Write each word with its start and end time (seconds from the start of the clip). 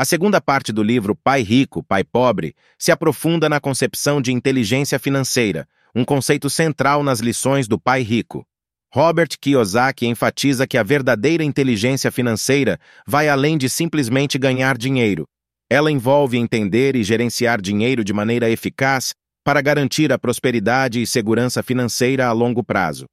A 0.00 0.04
segunda 0.06 0.40
parte 0.40 0.72
do 0.72 0.82
livro 0.82 1.14
Pai 1.14 1.42
Rico, 1.42 1.82
Pai 1.82 2.02
Pobre 2.02 2.54
se 2.78 2.90
aprofunda 2.90 3.50
na 3.50 3.60
concepção 3.60 4.18
de 4.18 4.32
inteligência 4.32 4.98
financeira, 4.98 5.68
um 5.94 6.06
conceito 6.06 6.48
central 6.48 7.02
nas 7.02 7.20
lições 7.20 7.68
do 7.68 7.78
Pai 7.78 8.00
Rico. 8.00 8.42
Robert 8.90 9.28
Kiyosaki 9.38 10.06
enfatiza 10.06 10.66
que 10.66 10.78
a 10.78 10.82
verdadeira 10.82 11.44
inteligência 11.44 12.10
financeira 12.10 12.80
vai 13.06 13.28
além 13.28 13.58
de 13.58 13.68
simplesmente 13.68 14.38
ganhar 14.38 14.78
dinheiro. 14.78 15.26
Ela 15.68 15.92
envolve 15.92 16.38
entender 16.38 16.96
e 16.96 17.04
gerenciar 17.04 17.60
dinheiro 17.60 18.02
de 18.02 18.14
maneira 18.14 18.48
eficaz 18.48 19.12
para 19.44 19.60
garantir 19.60 20.10
a 20.14 20.18
prosperidade 20.18 21.02
e 21.02 21.06
segurança 21.06 21.62
financeira 21.62 22.26
a 22.26 22.32
longo 22.32 22.64
prazo. 22.64 23.04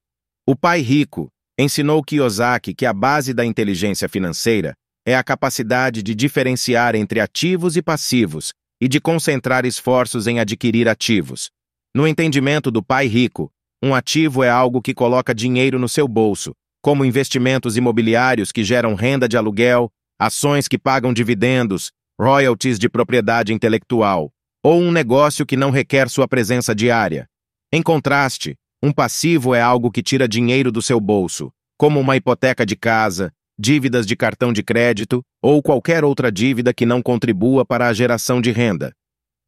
O 0.46 0.56
pai 0.56 0.80
rico 0.80 1.28
ensinou 1.58 2.02
Kiyosaki 2.02 2.74
que 2.74 2.86
a 2.86 2.94
base 2.94 3.34
da 3.34 3.44
inteligência 3.44 4.08
financeira 4.08 4.72
é 5.08 5.14
a 5.14 5.24
capacidade 5.24 6.02
de 6.02 6.14
diferenciar 6.14 6.94
entre 6.94 7.18
ativos 7.18 7.78
e 7.78 7.82
passivos 7.82 8.52
e 8.78 8.86
de 8.86 9.00
concentrar 9.00 9.64
esforços 9.64 10.26
em 10.26 10.38
adquirir 10.38 10.86
ativos. 10.86 11.48
No 11.96 12.06
entendimento 12.06 12.70
do 12.70 12.82
pai 12.82 13.06
rico, 13.06 13.50
um 13.82 13.94
ativo 13.94 14.44
é 14.44 14.50
algo 14.50 14.82
que 14.82 14.92
coloca 14.92 15.34
dinheiro 15.34 15.78
no 15.78 15.88
seu 15.88 16.06
bolso, 16.06 16.52
como 16.82 17.06
investimentos 17.06 17.74
imobiliários 17.78 18.52
que 18.52 18.62
geram 18.62 18.94
renda 18.94 19.26
de 19.26 19.38
aluguel, 19.38 19.90
ações 20.20 20.68
que 20.68 20.76
pagam 20.76 21.10
dividendos, 21.14 21.90
royalties 22.20 22.78
de 22.78 22.90
propriedade 22.90 23.54
intelectual, 23.54 24.30
ou 24.62 24.78
um 24.78 24.92
negócio 24.92 25.46
que 25.46 25.56
não 25.56 25.70
requer 25.70 26.10
sua 26.10 26.28
presença 26.28 26.74
diária. 26.74 27.26
Em 27.72 27.82
contraste, 27.82 28.56
um 28.82 28.92
passivo 28.92 29.54
é 29.54 29.62
algo 29.62 29.90
que 29.90 30.02
tira 30.02 30.28
dinheiro 30.28 30.70
do 30.70 30.82
seu 30.82 31.00
bolso, 31.00 31.50
como 31.78 31.98
uma 31.98 32.14
hipoteca 32.14 32.66
de 32.66 32.76
casa, 32.76 33.32
dívidas 33.58 34.06
de 34.06 34.14
cartão 34.14 34.52
de 34.52 34.62
crédito 34.62 35.22
ou 35.42 35.62
qualquer 35.62 36.04
outra 36.04 36.30
dívida 36.30 36.72
que 36.72 36.86
não 36.86 37.02
contribua 37.02 37.64
para 37.64 37.88
a 37.88 37.92
geração 37.92 38.40
de 38.40 38.52
renda. 38.52 38.92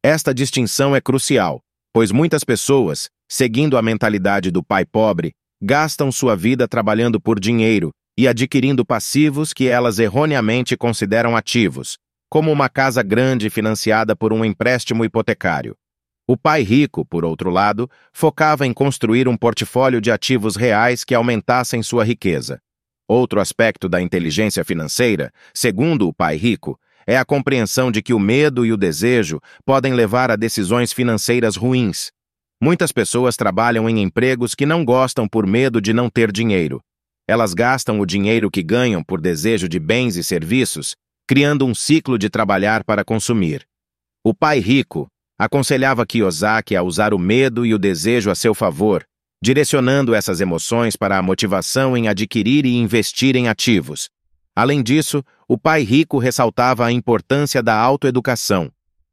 Esta 0.03 0.33
distinção 0.33 0.95
é 0.95 0.99
crucial, 0.99 1.61
pois 1.93 2.11
muitas 2.11 2.43
pessoas, 2.43 3.09
seguindo 3.29 3.77
a 3.77 3.81
mentalidade 3.81 4.51
do 4.51 4.63
pai 4.63 4.85
pobre, 4.85 5.31
gastam 5.61 6.11
sua 6.11 6.35
vida 6.35 6.67
trabalhando 6.67 7.21
por 7.21 7.39
dinheiro 7.39 7.91
e 8.17 8.27
adquirindo 8.27 8.85
passivos 8.85 9.53
que 9.53 9.67
elas 9.67 9.99
erroneamente 9.99 10.75
consideram 10.75 11.35
ativos, 11.37 11.97
como 12.29 12.51
uma 12.51 12.67
casa 12.67 13.01
grande 13.01 13.49
financiada 13.49 14.15
por 14.15 14.33
um 14.33 14.43
empréstimo 14.43 15.05
hipotecário. 15.05 15.75
O 16.27 16.37
pai 16.37 16.61
rico, 16.61 17.05
por 17.05 17.25
outro 17.25 17.49
lado, 17.49 17.89
focava 18.13 18.65
em 18.65 18.73
construir 18.73 19.27
um 19.27 19.37
portfólio 19.37 19.99
de 19.99 20.11
ativos 20.11 20.55
reais 20.55 21.03
que 21.03 21.13
aumentassem 21.13 21.81
sua 21.83 22.03
riqueza. 22.03 22.59
Outro 23.11 23.41
aspecto 23.41 23.89
da 23.89 24.01
inteligência 24.01 24.63
financeira, 24.63 25.33
segundo 25.53 26.07
o 26.07 26.13
pai 26.13 26.37
rico, 26.37 26.79
é 27.05 27.17
a 27.17 27.25
compreensão 27.25 27.91
de 27.91 28.01
que 28.01 28.13
o 28.13 28.19
medo 28.19 28.65
e 28.65 28.71
o 28.71 28.77
desejo 28.77 29.41
podem 29.65 29.93
levar 29.93 30.31
a 30.31 30.35
decisões 30.37 30.93
financeiras 30.93 31.57
ruins, 31.57 32.11
Muitas 32.63 32.91
pessoas 32.91 33.35
trabalham 33.35 33.89
em 33.89 34.03
empregos 34.03 34.53
que 34.53 34.67
não 34.67 34.85
gostam 34.85 35.27
por 35.27 35.47
medo 35.47 35.81
de 35.81 35.93
não 35.93 36.11
ter 36.11 36.31
dinheiro. 36.31 36.79
Elas 37.27 37.55
gastam 37.55 37.99
o 37.99 38.05
dinheiro 38.05 38.51
que 38.51 38.61
ganham 38.61 39.03
por 39.03 39.19
desejo 39.19 39.67
de 39.67 39.79
bens 39.79 40.15
e 40.15 40.23
serviços, 40.23 40.95
criando 41.27 41.65
um 41.65 41.73
ciclo 41.73 42.19
de 42.19 42.29
trabalhar 42.29 42.83
para 42.83 43.03
consumir. 43.03 43.65
O 44.23 44.31
pai 44.31 44.59
rico 44.59 45.07
aconselhava 45.39 46.05
Kiyosaki 46.05 46.75
a 46.75 46.83
usar 46.83 47.15
o 47.15 47.17
medo 47.17 47.65
e 47.65 47.73
o 47.73 47.79
desejo 47.79 48.29
a 48.29 48.35
seu 48.35 48.53
favor, 48.53 49.03
direcionando 49.41 50.13
essas 50.13 50.39
emoções 50.39 50.95
para 50.95 51.17
a 51.17 51.21
motivação 51.21 51.97
em 51.97 52.07
adquirir 52.07 52.65
e 52.65 52.75
investir 52.75 53.35
em 53.35 53.47
ativos. 53.47 54.09
Além 54.55 54.83
disso, 54.83 55.23
o 55.47 55.57
pai 55.57 55.83
rico 55.83 56.19
ressaltava 56.19 56.85
a 56.85 56.91
importância 56.91 57.63
da 57.63 57.75
autoeducação, 57.75 58.71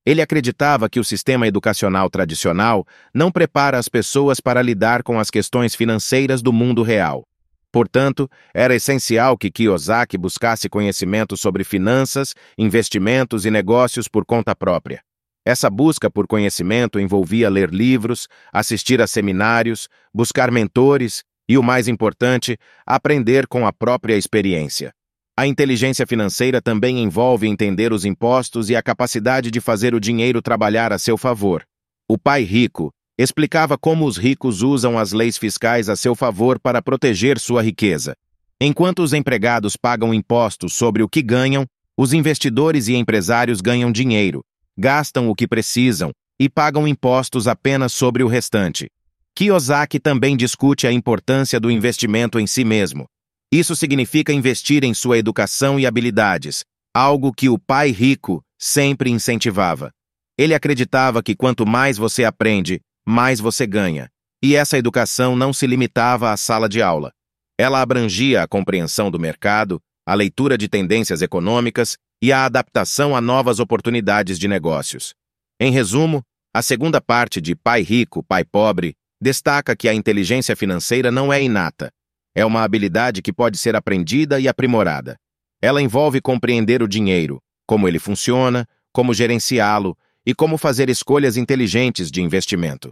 ele 0.09 0.23
acreditava 0.23 0.89
que 0.89 0.99
o 0.99 1.05
sistema 1.05 1.47
educacional 1.47 2.09
tradicional 2.09 2.87
não 3.13 3.31
prepara 3.31 3.79
as 3.79 3.91
pessoas 3.91 4.41
para 4.41 4.63
lidar 4.63 5.03
com 5.03 5.21
as 5.21 5.29
questões 5.29 5.75
financeiras 5.75 6.41
do 6.41 6.51
mundo 6.51 6.83
real. 6.83 7.25
Portanto, 7.71 8.27
era 8.55 8.75
essencial 8.75 9.37
que 9.37 9.51
Kiyosaki 9.51 10.17
buscasse 10.17 10.67
conhecimento 10.67 11.37
sobre 11.37 11.63
finanças, 11.63 12.35
investimentos 12.57 13.45
e 13.45 13.51
negócios 13.51 14.09
por 14.09 14.25
conta 14.25 14.57
própria. 14.57 15.03
Essa 15.49 15.71
busca 15.71 16.11
por 16.11 16.27
conhecimento 16.27 17.01
envolvia 17.01 17.49
ler 17.49 17.71
livros, 17.71 18.29
assistir 18.53 19.01
a 19.01 19.07
seminários, 19.07 19.89
buscar 20.13 20.51
mentores 20.51 21.23
e, 21.49 21.57
o 21.57 21.63
mais 21.63 21.89
importante, 21.89 22.59
aprender 22.85 23.47
com 23.47 23.67
a 23.67 23.73
própria 23.73 24.15
experiência. 24.15 24.93
A 25.35 25.47
inteligência 25.47 26.07
financeira 26.07 26.61
também 26.61 27.03
envolve 27.03 27.49
entender 27.49 27.95
os 27.95 28.05
impostos 28.05 28.69
e 28.69 28.77
a 28.77 28.83
capacidade 28.83 29.51
de 29.51 29.59
fazer 29.59 29.95
o 29.95 30.01
dinheiro 30.01 30.43
trabalhar 30.43 30.93
a 30.93 30.99
seu 30.99 31.17
favor. 31.17 31.65
O 32.07 32.19
pai 32.19 32.43
rico 32.43 32.91
explicava 33.19 33.79
como 33.79 34.05
os 34.05 34.19
ricos 34.19 34.61
usam 34.61 34.99
as 34.99 35.15
leis 35.15 35.39
fiscais 35.39 35.89
a 35.89 35.97
seu 35.97 36.15
favor 36.15 36.61
para 36.61 36.83
proteger 36.83 37.39
sua 37.39 37.63
riqueza. 37.63 38.13
Enquanto 38.61 38.99
os 38.99 39.15
empregados 39.15 39.77
pagam 39.77 40.13
impostos 40.13 40.75
sobre 40.75 41.03
o 41.03 41.09
que 41.09 41.23
ganham, 41.23 41.65
os 41.97 42.13
investidores 42.13 42.87
e 42.89 42.97
empresários 42.97 43.63
ganham 43.63 43.91
dinheiro, 43.91 44.45
gastam 44.79 45.29
o 45.29 45.35
que 45.35 45.49
precisam 45.49 46.13
e 46.39 46.49
pagam 46.49 46.87
impostos 46.87 47.49
apenas 47.49 47.93
sobre 47.93 48.23
o 48.23 48.29
restante. 48.29 48.89
Kiyosaki 49.35 49.99
também 49.99 50.37
discute 50.37 50.87
a 50.87 50.93
importância 50.93 51.59
do 51.59 51.71
investimento 51.71 52.39
em 52.39 52.47
si 52.47 52.65
mesmo. 52.65 53.07
Isso 53.51 53.75
significa 53.75 54.33
investir 54.33 54.85
em 54.85 54.95
sua 54.95 55.19
educação 55.19 55.81
e 55.81 55.87
habilidades, 55.87 56.65
algo 56.95 57.33
que 57.33 57.49
o 57.49 57.59
pai 57.59 57.91
rico 57.91 58.43
sempre 58.59 59.11
incentivava. 59.11 59.91
Ele 60.37 60.55
acreditava 60.55 61.23
que 61.23 61.35
quanto 61.35 61.67
mais 61.67 61.99
você 61.99 62.25
aprende, 62.25 62.81
mais 63.07 63.41
você 63.41 63.67
ganha. 63.67 64.09
E 64.43 64.55
essa 64.55 64.79
educação 64.79 65.35
não 65.35 65.53
se 65.53 65.67
limitava 65.67 66.31
à 66.31 66.37
sala 66.37 66.69
de 66.69 66.81
aula. 66.81 67.11
Ela 67.59 67.81
abrangia 67.81 68.43
a 68.43 68.47
compreensão 68.47 69.11
do 69.11 69.19
mercado, 69.19 69.81
a 70.07 70.15
leitura 70.15 70.57
de 70.57 70.69
tendências 70.69 71.23
econômicas 71.23 71.97
e 72.21 72.33
a 72.33 72.45
adaptação 72.45 73.15
a 73.15 73.21
novas 73.21 73.61
oportunidades 73.61 74.39
de 74.39 74.49
negócios. 74.49 75.15
Em 75.61 75.71
resumo, 75.73 76.23
a 76.53 76.63
segunda 76.63 77.01
parte 77.01 77.41
de 77.41 77.55
Pai 77.55 77.83
Rico, 77.83 78.23
Pai 78.23 78.45
Pobre 78.45 78.95
destaca 79.21 79.77
que 79.77 79.89
a 79.89 79.95
inteligência 79.95 80.57
financeira 80.57 81.11
não 81.11 81.33
é 81.33 81.43
inata, 81.43 81.93
é 82.35 82.45
uma 82.45 82.63
habilidade 82.63 83.21
que 83.21 83.33
pode 83.33 83.59
ser 83.59 83.75
aprendida 83.75 84.39
e 84.39 84.47
aprimorada. 84.47 85.17
Ela 85.61 85.83
envolve 85.83 86.21
compreender 86.21 86.83
o 86.83 86.89
dinheiro, 86.89 87.41
como 87.67 87.89
ele 87.89 87.99
funciona, 87.99 88.67
como 88.93 89.13
gerenciá-lo 89.13 89.97
e 90.25 90.35
como 90.35 90.57
fazer 90.57 90.89
escolhas 90.89 91.37
inteligentes 91.37 92.11
de 92.11 92.23
investimento. 92.23 92.91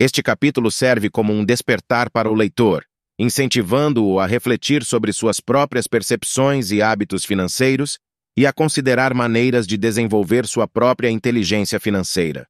Este 0.00 0.22
capítulo 0.22 0.70
serve 0.70 1.10
como 1.10 1.32
um 1.32 1.44
despertar 1.44 2.08
para 2.10 2.30
o 2.30 2.34
leitor, 2.34 2.84
incentivando-o 3.18 4.20
a 4.20 4.26
refletir 4.26 4.84
sobre 4.84 5.12
suas 5.12 5.40
próprias 5.40 5.86
percepções 5.86 6.70
e 6.70 6.80
hábitos 6.80 7.24
financeiros 7.24 7.98
e 8.38 8.46
a 8.46 8.52
considerar 8.52 9.12
maneiras 9.14 9.66
de 9.66 9.76
desenvolver 9.76 10.46
sua 10.46 10.68
própria 10.68 11.10
inteligência 11.10 11.80
financeira. 11.80 12.46